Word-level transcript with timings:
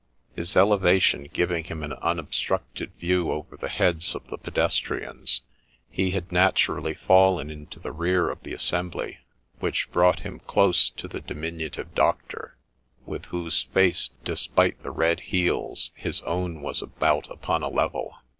His 0.35 0.57
elevation 0.57 1.29
giving 1.31 1.65
him 1.65 1.83
an 1.83 1.93
un 2.01 2.17
obstructed 2.17 2.91
view 2.95 3.31
over 3.31 3.55
the 3.55 3.69
heads 3.69 4.15
of 4.15 4.25
the 4.31 4.39
pedestrians, 4.39 5.41
he 5.91 6.09
had 6.09 6.31
naturally 6.31 6.95
fallen 6.95 7.51
into 7.51 7.79
the 7.79 7.91
rear 7.91 8.31
of 8.31 8.41
the 8.41 8.51
assembly, 8.51 9.19
which 9.59 9.91
brought 9.91 10.21
him 10.21 10.39
close 10.39 10.89
to 10.89 11.07
the 11.07 11.21
diminutive 11.21 11.93
Doctor, 11.93 12.57
with 13.05 13.25
whose 13.25 13.61
face, 13.61 14.09
despite 14.25 14.81
the 14.81 14.89
red 14.89 15.19
heels, 15.19 15.91
his 15.93 16.23
own 16.23 16.63
was 16.63 16.81
about 16.81 17.29
upon 17.29 17.61
a 17.61 17.69
level. 17.69 18.15